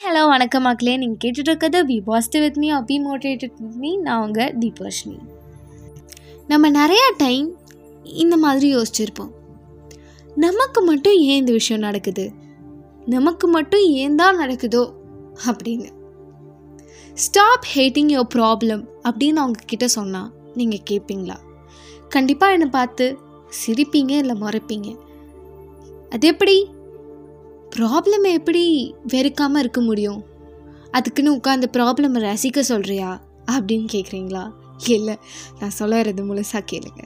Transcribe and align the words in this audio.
Hello 0.00 0.28
வணக்கம் 0.28 0.62
மக்களே. 0.62 0.96
நீங்கள் 0.96 1.30
கேட்டுட்டு 1.30 1.48
இருக்கிறது 1.48 1.84
be 1.86 2.00
positive 2.00 2.42
with 2.42 2.56
me 2.56 2.70
be 2.86 3.00
motivated 3.00 3.52
with 3.58 3.76
me 3.76 3.96
நான் 3.96 4.26
உங்கள் 4.26 4.58
தீபர்ஷினி. 4.58 5.18
நம்ம 6.46 6.70
நிறையா 6.70 7.12
டைம் 7.16 7.56
இந்த 8.02 8.36
மாதிரி 8.36 8.76
யோசிச்சிருப்போம். 8.76 9.30
நமக்கு 10.34 10.82
மட்டும் 10.82 11.12
ஏன் 11.12 11.38
இந்த 11.38 11.52
விஷயம் 11.52 11.82
நடக்குது? 11.82 12.32
நமக்கு 13.06 13.48
மட்டும் 13.48 13.80
ஏன் 13.80 14.16
தான் 14.16 14.38
நடக்குதோ? 14.38 14.92
அப்படின்னு. 15.46 15.88
ஸ்டாப் 17.14 17.64
ஹேட்டிங் 17.74 18.12
யோர் 18.12 18.32
ப்ராப்ளம் 18.34 18.84
அப்படின்னு 19.02 19.42
அவங்க 19.44 19.60
கிட்ட 19.66 19.88
சொன்னால் 19.88 20.30
நீங்கள் 20.54 20.84
கேட்பீங்களா 20.90 21.36
கண்டிப்பாக 22.08 22.52
என்னை 22.52 22.68
பார்த்து 22.68 23.18
சிரிப்பீங்க 23.66 24.10
இல்லை 24.10 24.40
முறைப்பீங்க 24.40 24.96
அது 26.10 26.26
எப்படி? 26.28 26.73
ப்ராப்ளம் 27.78 28.32
எப்படி 28.32 28.94
வெறுக்காமல் 29.06 29.60
இருக்க 29.60 29.80
முடியும்? 29.80 30.24
அதுக்குன்னு 30.90 31.34
உட்காந்து 31.34 31.64
ப்ராப்ளமை 31.72 32.20
ரசிக்க 32.24 32.62
சொல்கிறியா 32.68 33.20
அப்படின்னு 33.52 33.86
கேட்குறீங்களா 33.92 34.50
இல்லை 34.86 35.18
நான் 35.60 35.76
சொல்லுறது 35.78 36.22
முழுசாக 36.28 36.66
கேளுங்க. 36.72 37.02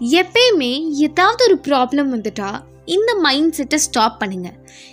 எப்பயுமே 0.00 0.88
ஏதாவது 0.90 1.44
ஒரு 1.44 1.60
ப்ராப்ளம் 1.62 2.12
வந்துட்டா 2.16 2.62
இந்த 2.84 3.14
மைண்ட் 3.14 3.52
செட்டை 3.52 3.78
ஸ்டாப் 3.78 4.18
பண்ணுங்க. 4.18 4.52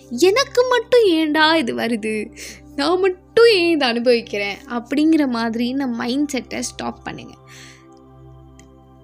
எனக்கு 0.10 0.68
மட்டும் 0.68 1.06
ஏண்டா 1.06 1.56
இது 1.56 1.76
வருது? 1.76 2.36
நான் 2.76 3.00
மட்டும் 3.00 3.46
ஏன் 3.46 3.72
இதை 3.72 3.88
அனுபவிக்கிறேன்? 3.88 4.58
அப்படிங்கிற 4.70 5.28
மாதிரி 5.28 5.68
இந்த 5.68 5.88
மைண்ட் 5.88 6.28
செட்டை 6.28 6.62
ஸ்டாப் 6.62 7.04
பண்ணுங்க. 7.04 7.34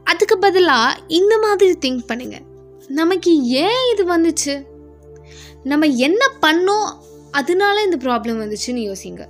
அதுக்கு 0.04 0.38
பதிலாக 0.38 1.00
இந்த 1.08 1.38
மாதிரி 1.38 1.78
திங்க் 1.86 2.08
பண்ணுங்க. 2.08 2.42
நமக்கு 2.88 3.44
ஏன் 3.44 3.98
இது 3.98 4.18
வந்துச்சு? 4.18 4.64
நம்ம 5.72 5.86
என்ன 6.08 6.24
பண்ணோம் 6.46 6.88
அதனால 7.40 7.76
இந்த 7.88 7.98
ப்ராப்ளம் 8.06 8.42
வந்துச்சுன்னு 8.44 8.82
யோசிங்க. 8.90 9.24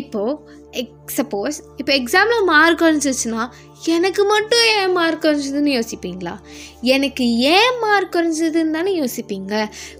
இப்போது 0.00 0.60
எக் 0.80 1.10
சப்போஸ் 1.16 1.56
இப்போ 1.80 1.92
எக்ஸாமில் 1.98 2.46
மார்க் 2.50 2.80
குறைஞ்சிச்சுன்னா 2.82 3.42
எனக்கு 3.94 4.22
மட்டும் 4.30 4.64
ஏன் 4.76 4.94
மார்க் 4.98 5.22
குறைஞ்சதுன்னு 5.24 5.72
யோசிப்பீங்களா? 5.78 6.34
எனக்கு 6.94 7.24
ஏன் 7.54 7.76
மார்க் 7.84 8.14
குறைஞ்சதுன்னு 8.14 8.76
தானே 8.76 8.92
யோசிப்பீங்க. 9.02 9.52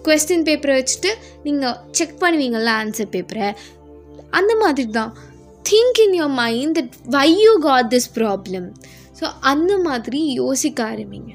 கொஸ்டின் 0.06 0.46
பேப்பரை 0.48 0.76
வச்சுட்டு 0.78 1.12
நீங்கள் 1.46 1.76
செக் 1.98 2.16
பண்ணுவீங்கள்ல 2.22 2.72
ஆன்சர் 2.82 3.12
பேப்பரை 3.16 3.48
அந்த 4.38 4.52
மாதிரி 4.62 4.90
தான் 4.98 5.12
think 5.70 6.00
in 6.04 6.16
your 6.20 6.34
mind 6.42 6.76
that 6.78 6.96
why 7.16 7.28
you 7.44 7.52
got 7.68 7.90
this 7.94 8.10
problem 8.18 8.68
so 9.20 9.26
அந்த 9.52 9.72
மாதிரி 9.88 10.20
யோசிக்க 10.42 10.78
ஆரம்பிங்க. 10.92 11.32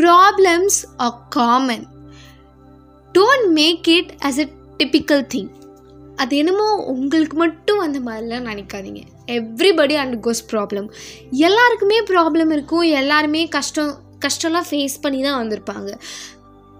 Problems 0.00 0.80
are 1.04 1.18
common 1.38 1.86
don't 3.16 3.48
make 3.60 3.88
it 3.98 4.12
as 4.28 4.40
a 4.44 4.46
typical 4.80 5.24
thing 5.34 5.50
அது 6.22 6.34
என்னமோ 6.42 6.66
உங்களுக்கு 6.92 7.36
மட்டும் 7.42 7.80
அந்த 7.84 7.98
மாதிரிலாம் 8.06 8.46
நினைக்காதீங்க. 8.50 9.00
எவ்ரிபடி 9.38 9.94
அண்ட் 10.02 10.16
கோஸ் 10.26 10.42
ப்ராப்ளம் 10.52 10.86
எல்லாருக்குமே 11.46 11.98
ப்ராப்ளம் 12.10 12.50
இருக்கும். 12.56 12.86
எல்லாருமே 13.00 13.42
கஷ்டம் 13.56 13.92
கஷ்டம்லாம் 14.24 14.68
ஃபேஸ் 14.70 14.96
பண்ணி 15.04 15.20
தான் 15.26 15.38
வந்திருப்பாங்க. 15.42 15.90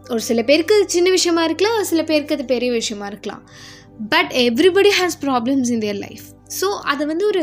ஒரு 0.06 0.22
சில 0.28 0.40
பேருக்கு 0.42 0.76
அது 0.78 0.94
சின்ன 0.96 1.08
விஷயமா 1.16 1.42
இருக்கலாம் 1.44 1.76
ஒரு 1.78 1.86
சில 1.92 2.02
பேருக்கு 2.10 2.36
அது 2.38 2.44
பெரிய 2.54 2.70
விஷயமா 2.78 3.06
இருக்கலாம். 3.12 3.42
But 4.12 4.32
everybody 4.46 4.90
has 5.00 5.18
problems 5.24 5.70
in 5.74 5.82
their 5.84 6.00
life 6.06 6.26
so 6.60 6.66
அதை 6.90 7.02
வந்து 7.10 7.24
ஒரு 7.26 7.42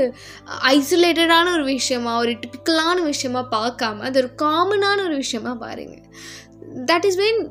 ஐசோலேட்டடான 0.75 1.47
ஒரு 1.57 1.65
விஷயமா 1.75 2.11
ஒரு 2.17 2.33
டிப்பிக்கலான 2.41 2.97
விஷயமா 3.13 3.41
பார்க்காம 3.55 4.05
அது 4.09 4.19
ஒரு 4.23 4.29
காமனான 4.43 4.97
ஒரு 5.07 5.15
விஷயமா 5.23 5.53
பாருங்கள் 5.63 6.05
that 6.91 7.05
is 7.09 7.19
when 7.23 7.41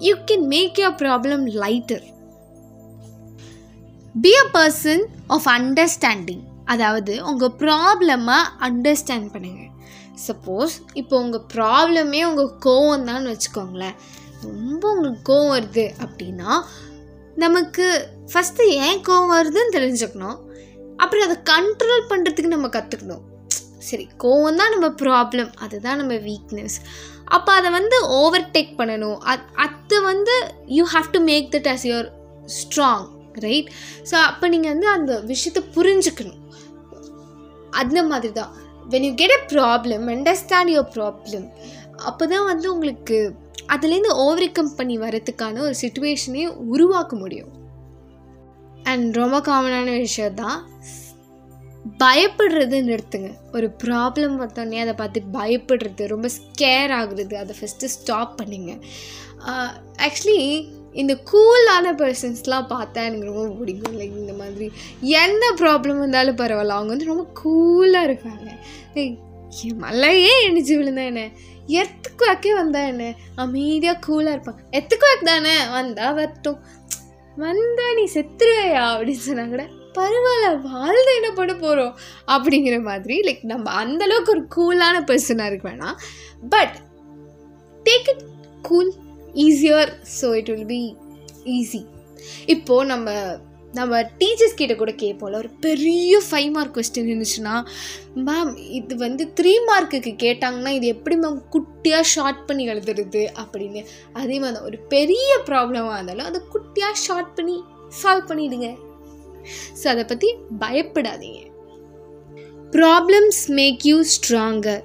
you 0.00 0.14
can 0.24 0.46
make 0.46 0.78
your 0.78 0.98
problem 1.02 1.44
lighter 1.62 2.04
be 4.14 4.32
a 4.34 4.46
person 4.54 5.04
of 5.26 5.48
understanding 5.54 6.44
அதாவது 6.64 7.24
உங்கள் 7.24 7.54
ப்ராப்ளமை 7.62 8.38
அண்டர்ஸ்டாண்ட் 8.60 9.28
பண்ணுங்கள் 9.34 9.72
சப்போஸ் 10.26 10.74
இப்போ 10.94 11.14
உங்கள் 11.20 11.46
ப்ராப்ளமே 11.54 12.20
உங்கள் 12.24 12.52
கோவம் 12.66 13.04
தான் 13.04 13.28
வச்சுக்கோங்களேன். 13.32 13.96
ரொம்ப 14.42 14.82
உங்களுக்கு 14.92 15.32
கோவம் 15.32 15.52
வருது 15.56 15.86
அப்படின்னா 16.04 16.52
நமக்கு 17.36 17.86
ஃபஸ்ட்டு 18.32 18.68
ஏன் 18.86 19.02
கோவம் 19.08 19.34
வருதுன்னு 19.36 19.74
தெரிஞ்சுக்கணும். 19.76 20.38
அப்புறம் 20.96 21.24
அதை 21.24 21.36
கண்ட்ரோல் 21.52 22.08
பண்ணுறதுக்கு 22.10 22.54
நம்ம 22.54 22.68
கற்றுக்கணும் 22.68 23.24
சரி 23.78 24.08
கோவம் 24.24 24.56
தான் 24.56 24.70
நம்ம 24.70 24.86
ப்ராப்ளம் 25.02 25.50
அதுதான் 25.64 25.96
நம்ம 25.96 26.14
வீக்னஸ் 26.14 26.78
அப்போ 27.34 27.50
அதை 27.58 27.70
வந்து 27.76 27.96
ஓவர்டேக் 28.20 28.72
பண்ணணும். 28.80 29.18
அத் 29.32 29.46
அதை 29.64 29.98
வந்து 30.10 30.34
you 30.76 30.84
have 30.94 31.08
to 31.14 31.20
make 31.30 31.46
that 31.54 31.68
as 31.72 31.86
your 31.90 32.08
strong 32.58 33.06
right 33.46 33.70
so 34.10 34.16
அப்போ 34.28 34.48
நீங்கள் 34.52 34.72
வந்து 34.74 34.88
அந்த 34.96 35.12
விஷயத்தை 35.32 35.62
புரிஞ்சுக்கணும். 35.76 36.42
அந்த 37.82 37.98
மாதிரி 38.10 38.30
தான் 38.40 38.52
when 38.92 39.06
you 39.08 39.12
get 39.22 39.36
a 39.38 39.42
problem 39.54 40.04
understand 40.14 40.72
your 40.74 40.92
problem 40.96 41.46
அப்போ 42.10 42.24
தான் 42.34 42.48
வந்து 42.52 42.66
உங்களுக்கு 42.74 43.18
அதுலேருந்து 43.74 44.12
ஓவர் 44.24 44.54
கம் 44.56 44.74
பண்ணி 44.78 44.96
வரதுக்கான 45.04 45.62
ஒரு 45.68 45.76
சுச்சுவேஷனே 45.82 46.44
உருவாக்க 46.74 47.12
முடியும். 47.22 47.52
அண்ட் 48.90 49.16
ரொம்ப 49.22 49.36
காமனான 49.48 49.94
விஷயம் 50.04 50.38
தான் 50.42 50.58
பயப்படுறது 51.98 52.78
நிறுத்துங்க. 52.88 53.30
ஒரு 53.52 53.66
ப்ராப்ளம் 53.84 54.34
பார்த்தோன்னே 54.40 54.78
அதை 54.84 54.94
பார்த்து 55.00 55.22
பயப்படுறது 55.32 56.06
ரொம்ப 56.14 56.28
ஸ்கேர் 56.38 56.92
ஆகுறது 57.00 57.34
அதை 57.42 57.54
ஃபஸ்ட்டு 57.60 57.92
ஸ்டாப் 57.96 58.36
பண்ணுங்க. 58.36 58.72
ஆக்சுவலி 60.06 60.40
இந்த 60.92 61.14
கூலான 61.30 61.92
பர்சன்ஸ்லாம் 62.00 62.68
பார்த்தா 62.72 63.00
எனக்கு 63.08 63.26
ரொம்ப 63.32 63.48
பிடிக்கும். 63.58 63.98
லைக் 64.00 64.18
இந்த 64.22 64.32
மாதிரி 64.32 64.66
எந்த 65.00 65.44
ப்ராப்ளம் 65.58 65.98
வந்தாலும் 65.98 66.36
பரவாயில்ல. 66.36 66.76
அவங்க 66.78 66.92
வந்து 66.94 67.10
ரொம்ப 67.12 67.26
கூலாக 67.42 68.08
இருக்காங்க. 68.08 68.48
லைக் 68.94 69.24
மலையே 69.84 70.34
எணிச்சு 70.48 70.74
விழுந்தா 70.78 71.04
என்ன? 71.10 71.22
எத்துக்குவாக்கே 71.80 72.50
வந்தா 72.54 72.80
என்ன? 72.92 73.04
அமைதியாக 73.44 73.98
கூலாக 74.06 74.36
இருப்பாங்க 74.36 74.62
எத்துக்குவாக்கு 74.78 75.24
தானே? 75.24 75.54
வந்தால் 75.72 76.14
வரட்டும். 76.14 76.60
வந்தா 77.36 77.86
நீ 77.96 78.04
செத்துருவையா? 78.14 78.84
அப்படின்னு 78.92 79.26
சொன்னா 79.28 79.44
கூட 79.54 79.64
பரவாயில்ல 79.96 80.60
வாழ்ந்து 80.62 81.14
என்ன 81.14 81.30
பண்ண 81.30 81.54
போகிறோம் 81.54 81.96
அப்படிங்கிற 82.26 82.82
மாதிரி 82.82 83.20
லைக் 83.20 83.44
நம்ம 83.44 83.84
அந்தளவுக்கு 83.84 84.28
ஒரு 84.28 84.46
கூலான 84.56 85.00
பர்சனாக 85.00 85.46
இருக்க 85.46 85.70
வேணாம். 85.70 85.96
But 86.48 86.76
take 87.84 88.08
it 88.08 88.24
cool 88.62 88.94
easier 89.34 89.92
so 90.20 90.34
it 90.34 90.48
will 90.48 90.66
be 90.66 90.96
easy 91.44 91.86
இப்போது 92.46 92.86
நம்ம 92.86 93.36
நம்ம 93.72 94.02
டீச்சர்ஸ் 94.02 94.54
கிட்ட 94.54 94.74
கூட 94.74 94.92
கேட்போம்ல 94.92 95.34
ஒரு 95.34 95.48
பெரிய 95.48 96.20
ஃபைவ் 96.30 96.50
மார்க் 96.50 96.76
கொஸ்டின் 96.76 97.08
இருந்துச்சுன்னா 97.08 97.66
மேம் 98.14 98.56
இது 98.56 98.96
வந்து 98.96 99.32
த்ரீ 99.40 99.52
மார்க்குக்கு 99.66 100.12
கேட்டாங்கன்னா 100.22 100.68
இது 100.68 100.86
எப்படி 100.86 101.16
மேம் 101.16 101.40
குட்டியாக 101.52 102.00
ஷார்ட் 102.00 102.46
பண்ணி 102.46 102.68
எழுதுறது? 102.68 103.28
அப்படின்னு. 103.44 103.86
அதே 104.12 104.38
மாதிரி 104.38 104.54
தான் 104.54 104.64
ஒரு 104.64 104.78
பெரிய 104.78 105.38
ப்ராப்ளமாக 105.44 105.94
இருந்தாலும் 105.94 106.26
அதை 106.26 106.40
குட்டியாக 106.54 106.92
ஷார்ட் 106.92 107.34
பண்ணி 107.34 107.64
சால்வ் 108.02 108.30
பண்ணிவிடுங்க 108.30 108.85
ஸோ 109.80 109.84
அதை 109.92 110.04
பற்றி 110.12 110.28
பயப்படாதீங்க. 110.64 111.40
Problems 112.76 113.42
make 113.58 113.82
you 113.90 113.96
stronger 114.16 114.84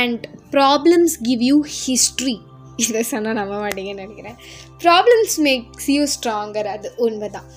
and 0.00 0.24
problems 0.54 1.16
give 1.28 1.42
you 1.50 1.56
history 1.80 2.36
இதை 2.84 3.02
சொன்னால் 3.12 3.38
நம்ப 3.40 3.54
மாட்டீங்கன்னு 3.64 4.04
நினைக்கிறேன். 4.04 4.38
ப்ராப்ளம்ஸ் 4.84 5.36
மேக்ஸ் 5.46 5.90
யூ 5.96 6.02
ஸ்ட்ராங்கர் 6.16 6.68
அது 6.74 6.90
உண்மை 7.06 7.28
தான் 7.36 7.48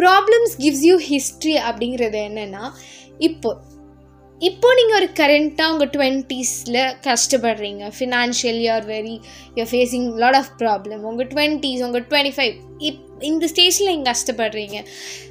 ப்ராப்ளம்ஸ் 0.00 0.54
கிவ்ஸ் 0.62 0.84
யூ 0.88 0.96
ஹிஸ்ட்ரி 1.10 1.54
அப்படிங்கிறது 1.68 2.20
என்னென்னா 2.28 2.64
இப்போ 3.28 3.50
இப்போ 4.40 4.68
நீங்கள் 4.78 4.96
ஒரு 4.98 5.08
கரண்ட்டாக 5.18 5.72
உங்கள் 5.72 5.90
டுவெண்ட்டீஸில் 5.94 6.78
கஷ்டப்படுறீங்க. 7.06 7.82
Financial 7.96 8.58
you're 8.64 8.86
very 8.94 9.14
you're 9.56 9.70
facing 9.72 10.08
lot 10.22 10.38
of 10.40 10.50
problem 10.62 11.02
உங்கள் 11.10 11.28
டுவெண்ட்டீஸ் 11.34 11.82
உங்கள் 11.86 12.04
டுவெண்ட்டி 12.10 12.34
ஃபைவ் 12.38 12.54
இப் 12.88 13.00
இந்த 13.30 13.46
ஸ்டேஜில் 13.52 13.90
நீங்கள் 13.90 14.10
கஷ்டப்படுறீங்க. 14.12 14.78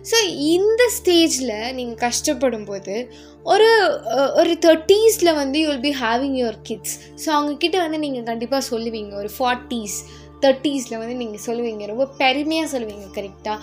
ஸோ 0.10 0.18
இந்த 0.56 0.84
ஸ்டேஜில் 0.98 1.54
நீங்கள் 1.80 2.02
கஷ்டப்படும் 2.08 2.68
போது 2.72 2.96
ஒரு 3.54 3.70
ஒரு 4.42 4.54
தேர்ட்டீஸில் 4.66 5.38
வந்து 5.42 5.60
you 5.64 5.68
will 5.72 5.86
be 5.90 5.96
having 6.04 6.38
your 6.42 6.60
kids 6.70 6.96
so 7.24 7.30
அவங்கக்கிட்ட 7.38 7.78
வந்து 7.86 8.00
நீங்கள் 8.06 8.28
கண்டிப்பாக 8.32 8.64
சொல்லுவீங்க. 8.72 9.14
ஒரு 9.24 9.32
ஃபார்ட்டீஸ் 9.38 9.98
தேர்ட்டீஸில் 10.44 11.00
வந்து 11.02 11.18
நீங்கள் 11.24 11.46
சொல்லுவீங்க 11.48 11.86
ரொம்ப 11.94 12.08
பெருமையாக 12.22 12.72
சொல்லுவீங்க 12.74 13.10
கரெக்டாக 13.18 13.60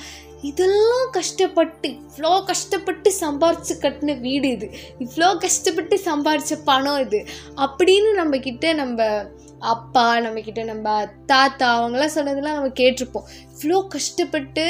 இதெல்லாம் 0.48 1.08
கஷ்டப்பட்டு 1.16 1.88
இவ்வளோ 2.04 2.30
கஷ்டப்பட்டு 2.50 3.08
சம்பாரித்து 3.22 3.74
கட்டின 3.82 4.14
வீடு 4.26 4.48
இது. 4.56 4.66
இவ்வளோ 5.04 5.28
கஷ்டப்பட்டு 5.44 5.96
சம்பாரித்த 6.06 6.56
பணம் 6.70 7.00
இது. 7.06 7.20
அப்படின்னு 7.64 8.12
நம்மக்கிட்ட 8.20 8.72
நம்ம 8.80 9.08
அப்பா 9.72 10.04
நம்மக்கிட்ட 10.24 10.62
நம்ம 10.70 10.88
தாத்தா 11.30 11.66
அவங்களாம் 11.78 12.14
சொன்னதெல்லாம் 12.14 12.56
நம்ம 12.58 12.70
கேட்டிருப்போம். 12.80 13.26
இவ்வளோ 13.54 13.78
கஷ்டப்பட்டு 13.94 14.64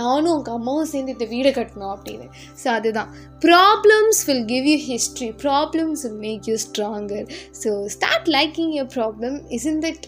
நானும் 0.00 0.32
உங்கள் 0.36 0.56
அம்மாவும் 0.58 0.90
சேர்ந்து 0.92 1.14
இந்த 1.16 1.26
வீடை 1.34 1.50
கட்டணும் 1.58 1.94
அப்படின்னு. 1.96 2.26
ஸோ 2.62 2.66
அதுதான். 2.78 3.10
Problems 3.46 4.20
will 4.28 4.46
give 4.54 4.68
you 4.72 4.78
history 4.90 5.30
problems 5.44 6.04
will 6.06 6.20
make 6.28 6.48
you 6.52 6.56
stronger 6.66 7.26
so 7.62 7.72
start 7.96 8.30
liking 8.38 8.72
your 8.78 8.92
problem 8.98 9.36
is 9.58 9.68
in 9.72 9.82
that 9.86 10.06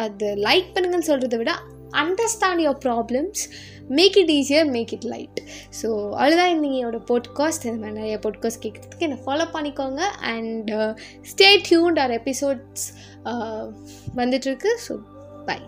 அது 0.00 0.34
லைக் 0.34 0.70
பண்ணுங்கன்னு 0.74 1.10
சொல்கிறத 1.10 1.36
விட 1.36 1.52
understand 1.92 2.62
your 2.64 2.80
problems 2.84 3.42
make 3.88 4.16
it 4.16 4.30
easier 4.30 4.70
make 4.70 4.92
it 4.92 5.04
light 5.04 5.42
so 5.82 5.88
அவ்வளோதான் 5.90 6.54
இன்னையோட 6.56 6.98
பாட்காஸ்ட் 7.10 7.64
இந்த 7.64 7.78
மாதிரி 7.78 7.90
நிறைய 7.90 8.18
பாட்காஸ்ட் 8.26 8.62
கேட்குறதுக்கு 8.62 8.98
என்னை 8.98 9.18
ஃபாலோ 9.26 9.46
பண்ணிக்கோங்க. 9.52 10.00
And 10.00 10.70
stay 11.32 11.48
tuned 11.68 12.00
our 12.00 12.10
episodes 12.10 12.86
வந்துட்டுருக்கு 14.16 14.72
ஸோ 14.88 14.98
பை 15.46 15.58